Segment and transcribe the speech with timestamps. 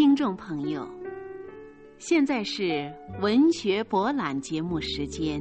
[0.00, 0.88] 听众朋友，
[1.98, 2.90] 现在是
[3.20, 5.38] 文学博览节目时间。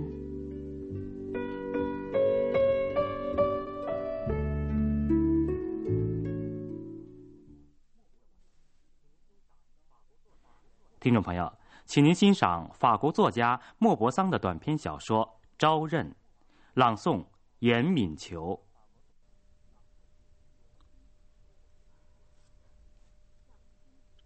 [10.99, 11.49] 听众朋友，
[11.85, 15.25] 请您欣赏法国作家莫泊桑的短篇小说
[15.57, 16.05] 《招认》，
[16.73, 17.25] 朗诵
[17.59, 18.61] 严敏球。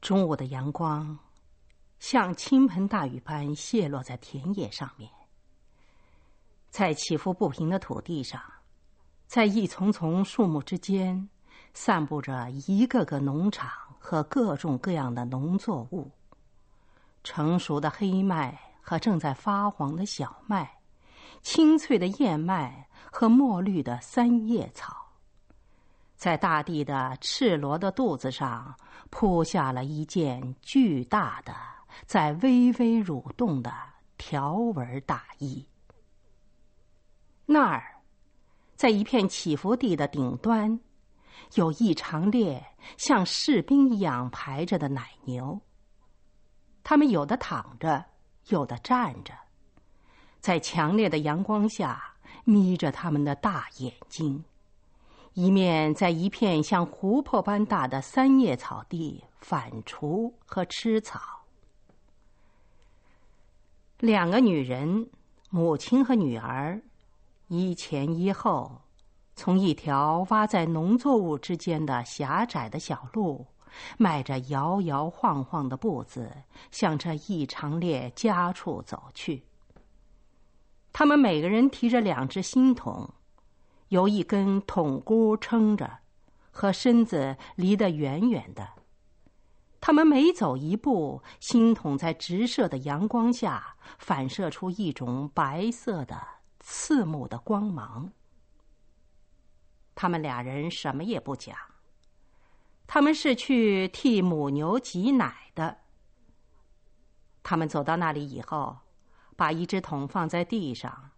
[0.04, 1.18] 中午的阳光，
[1.98, 5.10] 像倾盆大雨般泻落在田野上面，
[6.70, 8.42] 在起伏不平的土地上，
[9.28, 11.30] 在一丛丛树木之间，
[11.74, 16.12] 散布着一个个农场和各种各样的农作物。
[17.24, 20.70] 成熟的黑麦和正在发黄的小麦，
[21.42, 25.03] 清脆的燕麦和墨绿的三叶草，
[26.24, 28.74] 在大地的赤裸的肚子上
[29.10, 31.54] 铺下了一件巨大的、
[32.06, 33.74] 在微微蠕动的
[34.18, 35.68] 条纹大衣。
[37.46, 37.98] 那儿，
[38.78, 40.80] 在一片起伏地的顶端，
[41.56, 42.66] 有一长列
[42.96, 45.60] 像士兵一样排着的奶牛。
[46.86, 48.06] 他们有的躺着，
[48.48, 49.34] 有的站着，
[50.40, 52.02] 在强烈的阳光下
[52.46, 54.42] 眯着他们的大眼睛，
[55.34, 61.20] 一面在一片像湖泊般大的三叶草地反刍和吃草。
[64.00, 65.10] 两个女人，
[65.50, 66.82] 母亲和女儿，
[67.48, 68.82] 一前一后，
[69.36, 73.46] 从一条挖在农作物之间的狭窄的小路。
[73.98, 76.32] 迈着摇摇晃晃的步子，
[76.70, 79.44] 向这一长列家畜走去。
[80.92, 83.10] 他们每个人提着两只新桶，
[83.94, 86.00] 由一根桶箍撑着，
[86.50, 88.68] 和身子离得远远的。
[89.80, 96.20] 他们每走一步，新桶在直射的阳光下反射出一种白色的、
[96.60, 98.12] 刺目的光芒。
[99.94, 101.56] 他们俩人什么也不讲。
[102.88, 105.78] 他们是去替母牛挤奶的。
[107.44, 108.80] 他们走到那里以后，
[109.36, 111.12] 把一只桶放在地上，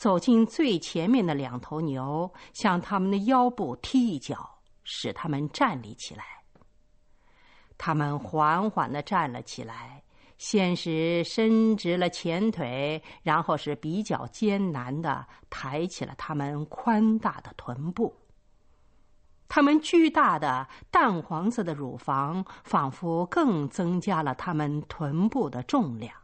[0.00, 4.48] 走进最前面的两头牛，向他们的腰部踢一脚，
[4.82, 6.24] 使他们站立起来。
[7.76, 10.02] 他们缓缓的站了起来，
[10.38, 18.16] 先是伸直了前腿，然后是比较艰难的抬起了他们宽大的臀部。
[19.48, 26.19] 他们巨大的淡黄色的乳房，仿佛更增加了他们臀部的重量。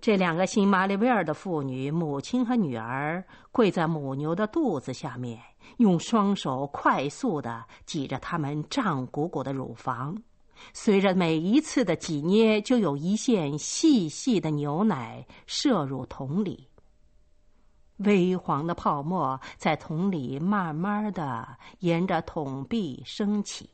[0.00, 3.22] 这两个姓马里维尔的妇女，母亲和女儿，
[3.52, 5.38] 跪在母牛的肚子下面，
[5.76, 10.16] 用双手快速的挤着他们胀鼓鼓的乳房，
[10.72, 16.66] 随着每一次的挤捏，就有一线细细的牛奶射入桶里。
[17.98, 21.46] 微黄的泡沫在桶里慢慢的
[21.80, 23.68] 沿着桶壁升起。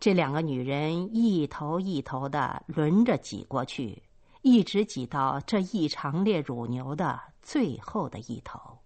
[0.00, 4.02] 这两个女人一头一头的轮着挤过去，
[4.44, 8.80] 一直挤到这一长列乳牛的最后的一头。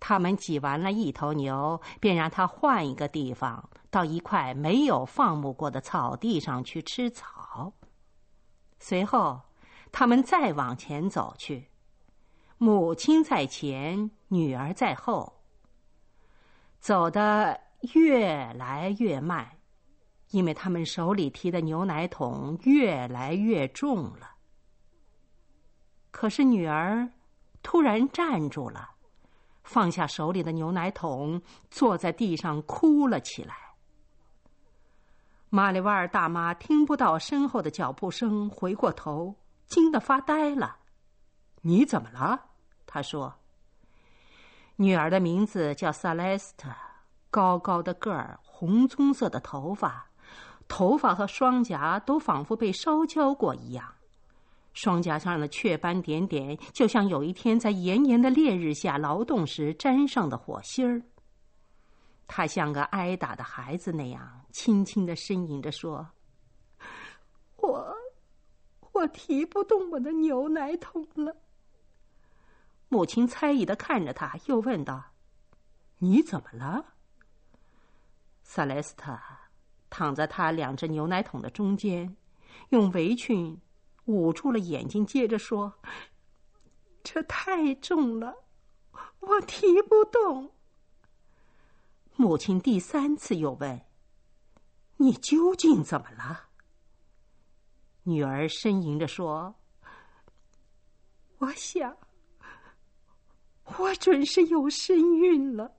[0.00, 7.72] 他们挤完了一头牛，便让它换一个地方，到一块没有放牧过的草地上去吃草。
[8.80, 9.42] 随后，
[9.92, 11.68] 他们再往前走去。
[12.56, 15.44] 母亲在前，女儿在后。
[16.80, 17.60] 走得
[17.94, 19.57] 越来越慢，
[20.30, 24.30] 因为他们手里提的牛奶桶越来越重了。
[26.10, 27.08] 可是女儿
[27.62, 28.90] 突然站住了，
[29.62, 31.40] 放下手里的牛奶桶，
[31.70, 33.54] 坐在地上哭了起来。
[35.50, 39.34] 玛丽瓦尔大妈听不到身后的脚步声，回过头，
[39.66, 40.76] 惊得发呆了。
[41.62, 42.50] 你怎么了？
[42.86, 43.34] 她说
[44.76, 46.68] ：“女儿的名字叫萨莱斯特，
[47.30, 50.07] 高高的个儿，红棕色的头发，
[50.68, 53.94] 头发和双颊都仿佛被烧焦过一样，
[54.74, 61.02] 双颊上的雀斑点点，就像有一天在炎炎的烈日下劳动时沾上的火星儿。
[62.26, 66.06] 他像个挨打的孩子那样，轻轻的呻吟着说
[67.56, 67.96] ：‘我，
[68.92, 71.34] 我提不动我的牛奶桶了。’”
[72.90, 75.02] 母亲猜疑的看着他，又问道
[75.98, 76.84] ：“你怎么了？”
[78.44, 79.18] 萨莱斯特
[79.98, 82.16] 躺在他两只牛奶桶的中间，
[82.68, 83.60] 用围裙
[84.04, 85.74] 捂住了眼睛，接着说
[87.02, 88.32] ：“这太重了，
[89.18, 90.52] 我提不动。”
[92.14, 93.80] 母亲第三次又问
[94.98, 96.50] ：“你究竟怎么了？”
[98.06, 99.56] 女儿呻吟着说
[101.38, 101.96] ：“我想，
[103.78, 105.72] 我准是有身孕了。”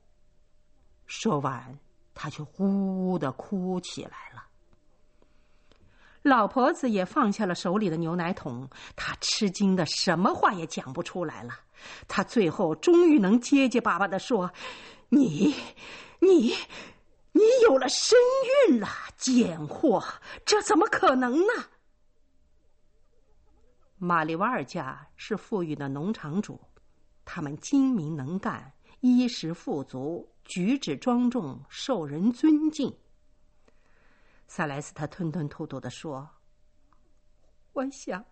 [1.08, 1.80] 说完，
[2.22, 4.44] 他却呜呜的哭起来了。
[6.22, 11.54] 老婆子也放下了手里的牛奶桶，她吃惊的什么话也讲不出来了。
[12.10, 14.52] 她最后终于能结结巴巴的说
[15.08, 15.56] ：“你，
[16.20, 16.54] 你，
[17.32, 18.20] 你有了身
[18.68, 18.90] 孕了！
[19.16, 20.04] 贱货，
[20.46, 21.54] 这怎么可能呢？”
[23.98, 26.60] 玛丽瓦尔家是富裕的农场主，
[27.24, 32.94] 他们精明能干，衣食富足，举止庄重，受人尊敬。
[34.48, 36.30] 萨莱斯特吞吞吐吐的说
[37.72, 38.26] ：“我想，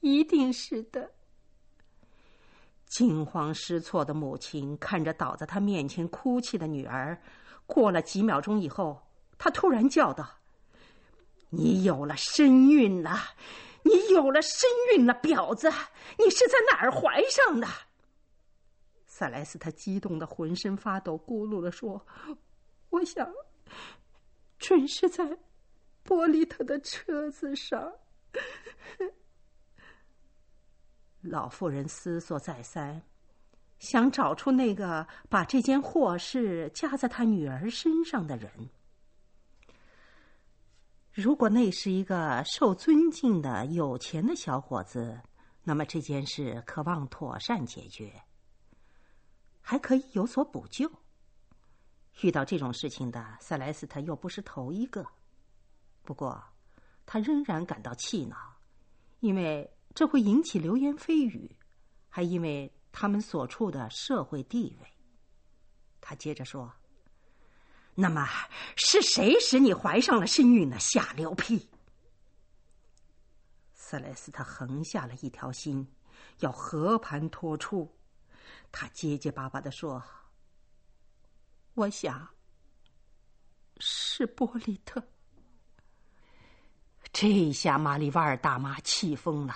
[0.00, 1.12] 一定是的。”
[2.86, 7.20] 惊慌失措的母亲看着倒在他面前哭泣的女儿，
[7.66, 9.02] 过了几秒钟以后，
[9.36, 10.26] 她突然叫道
[11.50, 13.18] ：“你有了身孕了！
[13.82, 15.68] 你有了身孕了，婊子！
[16.18, 17.66] 你是在哪儿怀上的？”
[19.14, 22.06] 萨莱斯特激动的浑身发抖，咕噜的说
[22.88, 23.30] ：“我想。”
[24.58, 25.36] 准是在
[26.02, 27.92] 波利特的车子上。
[31.20, 33.02] 老妇人思索再三，
[33.78, 38.50] 想找出那个把这件祸事加在他女儿身上的人。
[41.12, 45.20] 如果那是一个受尊敬的有钱的小伙子，
[45.64, 48.22] 那么这件事可望妥善解决，
[49.62, 50.90] 还可以有所补救。
[52.20, 55.06] 遇到这种事情的塞莱斯特又不是头一个，
[56.02, 56.42] 不过
[57.06, 58.36] 他仍然感到气恼，
[59.20, 61.56] 因为这会引起流言蜚语，
[62.10, 64.88] 还因为他们所处的社会地位。
[66.00, 66.70] 他接着说
[67.94, 68.28] ：“那么
[68.76, 71.70] 是谁使你怀上了身孕呢下流癖？”
[73.72, 75.86] 塞莱斯特横下了一条心，
[76.40, 77.90] 要和盘托出。
[78.72, 80.02] 他结结巴巴的说。
[81.74, 82.28] 我想
[83.78, 85.02] 是波利特。
[87.12, 89.54] 这下玛丽瓦尔大妈气疯了，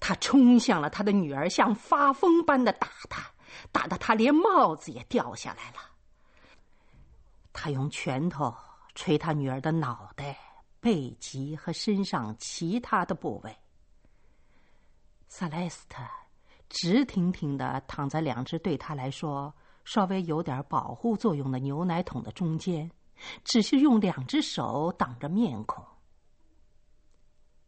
[0.00, 3.24] 她冲向了她的女儿，像发疯般的打她，
[3.72, 5.78] 打得她连帽子也掉下来了。
[7.52, 8.54] 她用拳头
[8.94, 10.36] 捶她女儿的脑袋、
[10.80, 13.56] 背脊和身上其他的部位。
[15.28, 16.02] 萨莱斯特
[16.68, 19.54] 直挺挺的躺在两只对他来说。
[19.84, 22.90] 稍微有点保护作用的牛奶桶的中间，
[23.44, 25.84] 只是用两只手挡着面孔。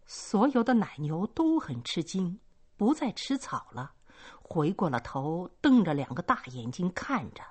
[0.06, 2.40] 所有的奶牛都很吃惊，
[2.74, 3.92] 不再吃草了，
[4.40, 7.42] 回过了头，瞪着两个大眼睛看着。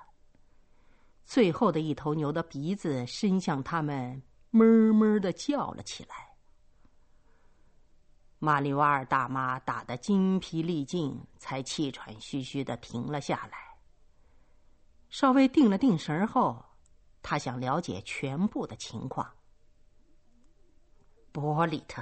[1.24, 4.20] 最后的一头牛的鼻子伸向他们，
[4.50, 6.25] 哞哞的叫了起来。
[8.46, 13.58] 玛丽瓦尔大妈打得精疲力尽，才气喘吁吁的停了下来。
[15.10, 16.64] 稍微定了定神后，
[17.22, 19.28] 他想了解全部的情况。
[21.32, 22.00] 波利特，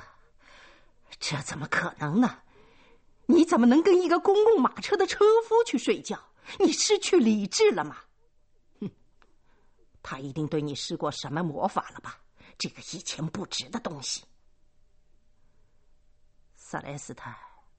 [1.18, 2.42] 这怎么可能呢？
[3.24, 6.20] 你怎么能跟一个公共马车的车夫去睡觉？
[6.60, 7.96] 你失去理智了吗？
[8.82, 8.90] 哼，
[10.02, 12.18] 他一定对你施过什么魔法了吧？
[12.58, 14.22] 这个一钱不值的东西。
[16.74, 17.30] 萨莱斯特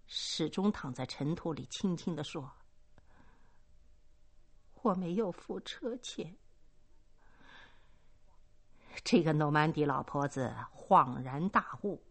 [0.07, 2.49] 始终躺在尘土里，轻轻的说。
[4.83, 6.33] 我没有付车钱。
[9.03, 12.01] 这个诺曼底老婆子恍然大悟。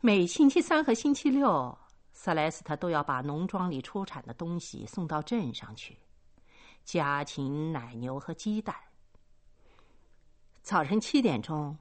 [0.00, 1.76] 每星期三和星期六，
[2.10, 5.98] 萨莱斯特都要把农庄里出产的东西送到镇上去，
[6.86, 8.74] 家禽、奶牛和鸡蛋。
[10.62, 11.76] 早晨七点钟，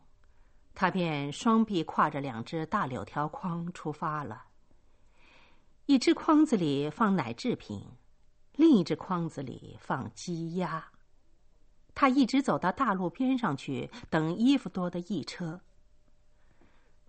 [0.80, 4.46] 他便双臂挎着两只大柳条筐出发了。
[5.88, 7.86] 一只筐子里放奶制品。
[8.54, 10.86] 另一只筐子里放鸡鸭，
[11.94, 15.60] 他一直走到大路边上去等衣服多的驿车。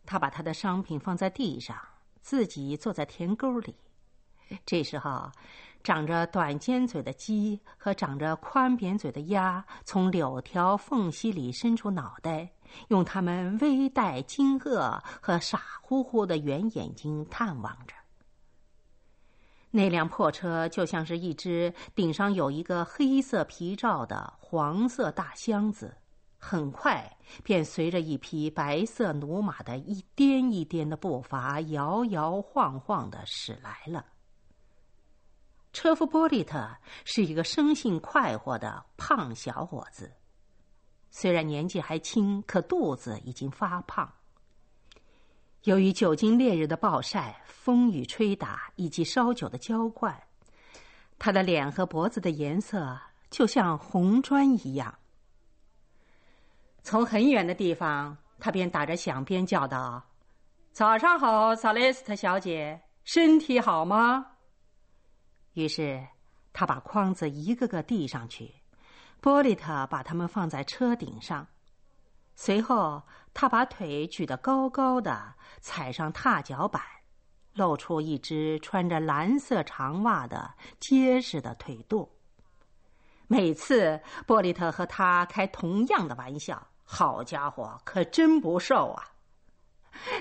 [0.05, 1.81] 他把他的商品放在地上，
[2.21, 3.77] 自己坐在田沟里。
[4.67, 5.31] 这时候，
[5.85, 12.51] 长着短尖嘴的鸡和长着宽扁嘴的鸭从柳条缝隙里伸出脑袋，
[12.89, 17.95] 用它们微带惊愕和傻乎乎的圆眼睛探望着。
[19.71, 25.97] 那辆破车就像是一只顶上有一个黑色皮罩的黄色大箱子，
[26.39, 34.05] 很快便随着一匹白色驽马的一颠一颠的步伐，摇摇晃晃的驶来了。
[35.73, 36.69] 车夫波利特
[37.05, 40.13] 是一个生性快活的胖小伙子，
[41.11, 44.11] 虽然年纪还轻，可肚子已经发胖。
[45.65, 50.19] 由于久经烈日的暴晒、风雨吹打以及烧酒的浇灌，
[51.19, 52.99] 他的脸和脖子的颜色
[53.29, 54.99] 就像红砖一样。
[56.83, 60.03] 从很远的地方，他便打着响边叫道
[60.73, 64.25] ：“早上好，萨雷斯特小姐，身体好吗？”
[65.53, 66.07] 于是，
[66.55, 68.55] 他把筐子一个个递上去。
[69.21, 71.47] 波利特把它们放在车顶上，
[72.35, 73.03] 随后
[73.35, 76.83] 他把腿举得高高的，踩上踏脚板，
[77.53, 82.11] 露出一只穿着蓝色长袜的结实的腿肚。
[83.27, 89.13] 每次波利特和他开同样的玩笑，好家伙，可真不瘦啊！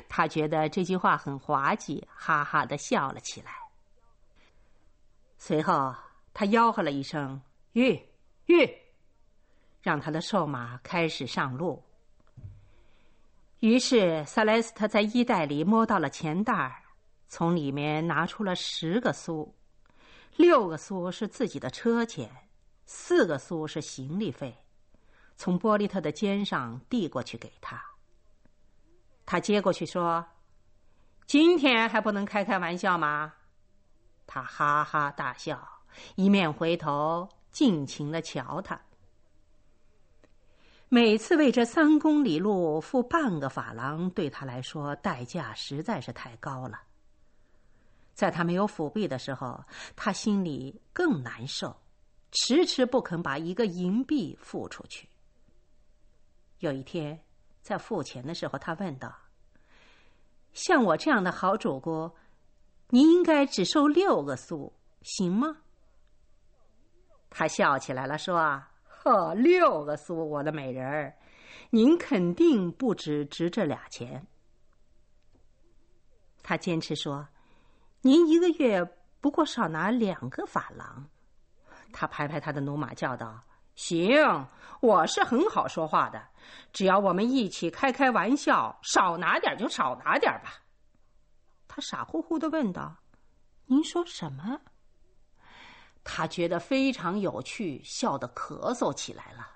[0.09, 3.51] 他觉得这句话很滑稽，哈哈的笑了起来。
[5.37, 5.95] 随后
[6.33, 7.41] 他吆喝了一声
[7.73, 7.97] ：“吁，
[8.45, 8.77] 吁！”
[9.81, 11.83] 让他的瘦马开始上路。
[13.59, 16.81] 于是，塞莱斯特在衣袋里摸到了钱袋儿，
[17.27, 19.53] 从里面拿出了十个苏，
[20.37, 22.29] 六个苏是自己的车钱，
[22.85, 24.55] 四个苏是行李费，
[25.35, 27.83] 从波利特的肩上递过去给他。
[29.25, 30.25] 他接过去说
[31.27, 33.33] ：“今天还不能开开玩笑吗？”
[34.25, 35.67] 他哈哈大笑，
[36.15, 38.79] 一面回头尽情的瞧他。
[40.91, 46.81] 每次为这三公里路付半个法郎，对他来说代价实在是太高了。
[48.15, 49.63] 在他没有辅币的时候，
[49.95, 51.79] 他心里更难受，
[52.31, 55.07] 迟迟不肯把一个银币付出去。
[56.57, 57.23] 有一天，
[57.61, 59.15] 在付钱的时候，他问道
[60.53, 62.11] ：“像我这样的好主顾，
[62.89, 65.57] 您应该只收六个苏，行吗？”
[67.29, 68.63] 他笑起来了，说。
[69.01, 71.15] 呵，六个苏，我的美人儿，
[71.69, 74.27] 您肯定不止值这俩钱。
[76.43, 77.25] 他坚持说
[78.01, 78.83] ：“您一个月
[79.21, 81.07] 不过少拿两个法郎。”
[81.93, 83.41] 他拍拍他的驽马，叫道
[83.73, 84.47] ：“行，
[84.81, 86.21] 我是很好说话的，
[86.73, 90.61] 只要我们一起开开玩笑，少拿点就少拿点吧。”
[91.69, 92.97] 他傻乎乎的问道
[93.65, 94.59] ：“您说什么？”
[96.11, 99.47] 他觉得非常有趣，笑得咳嗽起来了。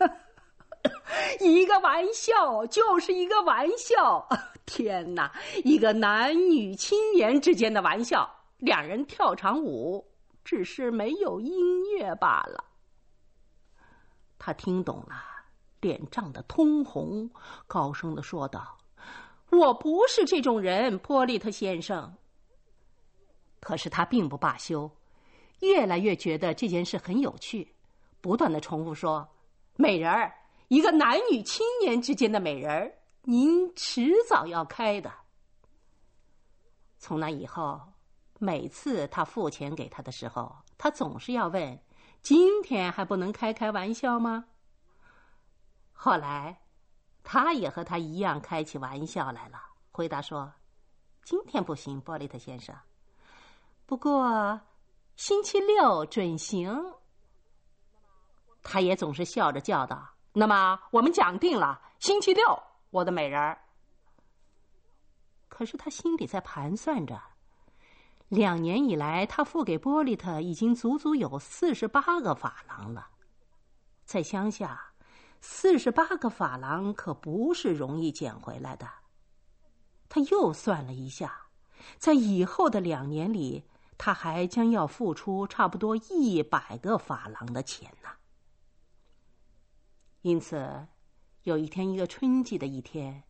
[1.40, 4.28] 一个玩笑就是一个玩笑，
[4.66, 5.32] 天哪！
[5.64, 10.06] 一个男女青年之间的玩笑，两人跳场舞，
[10.44, 12.62] 只是没有音乐罢了。
[14.38, 15.16] 他听懂了，
[15.80, 17.30] 脸涨得通红，
[17.66, 18.76] 高声的说道
[19.50, 22.14] ：“我不是这种人，波利特先生。”
[23.60, 24.88] 可是他并不罢休，
[25.60, 27.74] 越来越觉得这件事很有趣，
[28.20, 29.28] 不断的重复说
[29.76, 30.32] ：“美人儿，
[30.68, 35.12] 一个男女青年之间的美人儿，您迟早要开的。”
[36.98, 37.80] 从那以后，
[38.38, 41.78] 每次他付钱给他的时候，他总是要问
[42.22, 44.46] ：“今天还不能开开玩笑吗？”
[45.92, 46.60] 后来，
[47.24, 49.60] 他也和他一样开起玩笑来了，
[49.90, 50.52] 回答说
[51.24, 52.74] ：“今天不行，波利特先生。”
[53.86, 54.60] 不过，
[55.18, 56.72] 星期六准行。
[58.62, 62.44] 他也总是笑着叫道：“那么我们讲定了，星期六，
[62.90, 63.60] 我的美人儿。”
[65.50, 67.20] 可是他心里在盘算着，
[68.28, 73.08] 两年以来，他付给波利特已经足足有四十八个法郎了。
[74.04, 74.80] 在乡下，
[75.40, 78.88] 四十八个法郎可不是容易捡回来的。
[80.08, 81.48] 他又算了一下，
[81.98, 83.64] 在以后的两年里。
[83.98, 88.08] 他还将要付出差不多一百个法郎的钱呢。
[90.22, 90.86] 因此，
[91.42, 93.24] 有一天，一个春季的一天，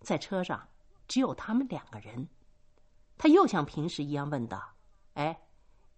[0.00, 0.68] 在车上
[1.08, 2.28] 只有他们两个人，
[3.18, 4.74] 他又像平时一样问道
[5.14, 5.48] ：“哎，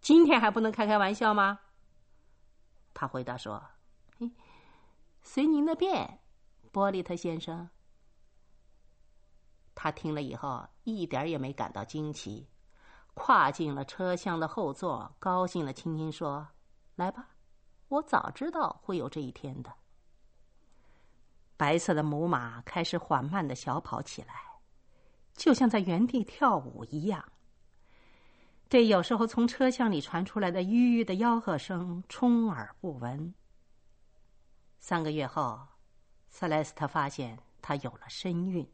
[0.01, 1.61] 今天还不能开开玩笑吗？”
[2.95, 3.63] 他回答说
[5.23, 6.21] ：“随您的便，
[6.73, 7.69] 波利特先生。”
[9.75, 12.49] 他听了以后，一点也没感到惊奇。
[13.19, 16.47] 跨进了车厢的后座，高兴的轻轻说
[16.97, 17.31] ：“来吧，
[17.89, 19.73] 我早知道会有这一天的。”
[21.57, 24.35] 白色的母马开始缓慢的小跑起来，
[25.33, 27.25] 就像在原地跳舞一样。
[28.69, 33.35] 对有时候从车厢里传出来的吁吁的吆喝声充耳不闻。
[34.79, 35.67] 三个月后，
[36.29, 38.69] 塞莱斯特发现他有了身孕。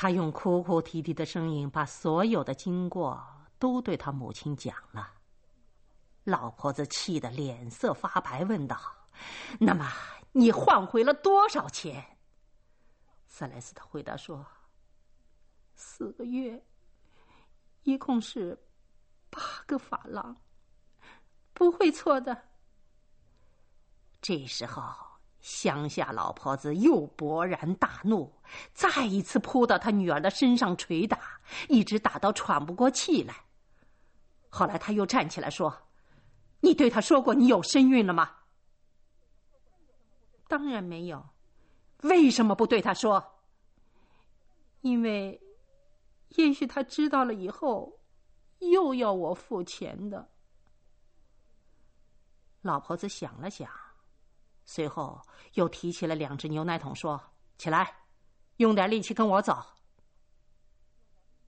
[0.00, 3.20] 他用哭哭啼啼的声音把所有的经过
[3.58, 5.12] 都对他母亲讲了。
[6.22, 8.80] 老婆子气得脸色发白，问道
[9.58, 9.90] ：“那么
[10.30, 12.16] 你换回了多少钱？”
[13.26, 14.46] 塞莱斯特回答说
[15.74, 16.64] ：“四个月，
[17.82, 18.56] 一共是
[19.28, 20.36] 八个法郎，
[21.52, 22.40] 不会错的。”
[24.22, 24.94] 这时候，
[25.40, 28.32] 乡下老婆子又勃然大怒，
[28.72, 31.18] 再一次扑到他女儿的身上捶打，
[31.68, 33.34] 一直打到喘不过气来。
[34.50, 35.88] 后来，他又站起来说
[36.60, 38.30] ：“你对他说过你有身孕了吗
[40.48, 41.24] ？”“当然没有。
[42.02, 43.42] ”“为什么不对他说
[44.82, 45.40] ？”“因为，
[46.30, 48.00] 也许他知道了以后，
[48.58, 50.28] 又要我付钱的。”
[52.62, 53.70] 老婆子想了想。
[54.70, 55.18] 随后
[55.54, 57.18] 又提起了两只牛奶桶，说
[57.56, 58.00] ：“起来，
[58.58, 59.64] 用点力气跟我走。”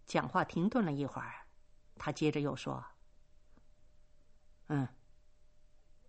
[0.07, 1.47] 讲话停顿了一会儿，
[1.97, 2.83] 他接着又说
[4.69, 4.89] ：“嗯，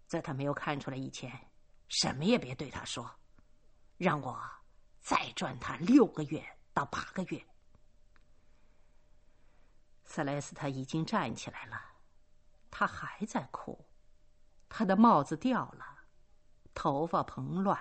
[0.08, 1.52] 在他没有看出来以前，
[1.90, 3.14] 什么也别对他说，
[3.98, 4.42] 让我
[5.02, 6.42] 再赚他六个月
[6.74, 7.46] 到八个月。”
[10.06, 11.78] 塞莱斯特已经站起来了，
[12.70, 13.86] 他还在哭，
[14.70, 15.98] 他的帽子掉了。
[16.74, 17.78] 头发蓬乱，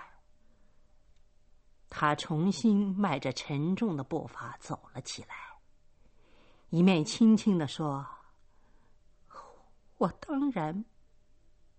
[1.89, 5.35] 他重新迈着沉重的步伐走了起来，
[6.69, 8.05] 一面轻轻的说
[9.97, 10.85] ：“我当然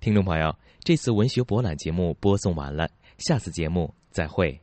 [0.00, 4.58] 听众朋友，这次文学博览节目播送完了，下次节目再会。